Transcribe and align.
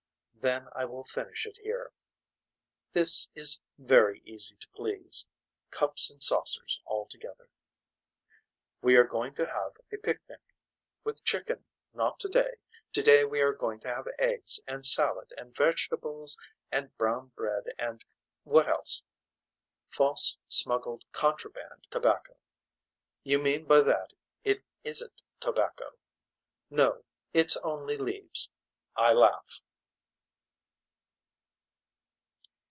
Then 0.43 0.69
I 0.73 0.85
will 0.85 1.03
finish 1.03 1.45
it 1.45 1.59
here. 1.61 1.93
This 2.93 3.29
is 3.35 3.61
very 3.77 4.23
easy 4.25 4.55
to 4.55 4.67
please. 4.69 5.27
Cups 5.69 6.09
and 6.09 6.23
saucers 6.23 6.81
altogether. 6.87 7.47
We 8.81 8.95
are 8.95 9.03
going 9.03 9.35
to 9.35 9.45
have 9.47 9.73
a 9.93 9.97
picnic. 9.97 10.41
With 11.03 11.23
chicken 11.23 11.63
not 11.93 12.17
today 12.17 12.55
today 12.91 13.23
we 13.23 13.39
are 13.41 13.53
going 13.53 13.81
to 13.81 13.89
have 13.89 14.07
eggs 14.17 14.59
and 14.67 14.83
salad 14.83 15.31
and 15.37 15.55
vegetables 15.55 16.35
and 16.71 16.97
brown 16.97 17.27
bread 17.35 17.65
and 17.77 18.03
what 18.43 18.67
else. 18.67 19.03
False 19.89 20.39
smuggled 20.47 21.03
contraband 21.11 21.85
tobacco. 21.91 22.35
You 23.23 23.37
mean 23.37 23.65
by 23.65 23.81
that 23.81 24.09
that 24.09 24.13
it 24.43 24.63
isn't 24.83 25.21
tobacco. 25.39 25.91
No 26.71 27.03
it's 27.31 27.57
only 27.57 27.95
leaves. 27.95 28.49
I 28.97 29.13
laugh. 29.13 29.59